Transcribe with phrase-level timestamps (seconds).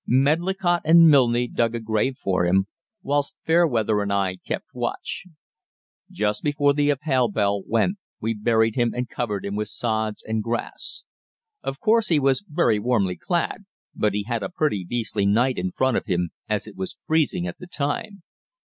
[0.07, 2.65] Medlicott and Milne dug a grave for him,
[3.03, 5.27] whilst Fairweather and I kept watch.
[6.09, 10.41] Just before the Appell bell went we buried him and covered him with sods and
[10.41, 11.05] grass.
[11.61, 15.69] Of course he was very warmly clad, but he had a pretty beastly night in
[15.71, 18.23] front of him, as it was freezing at the time.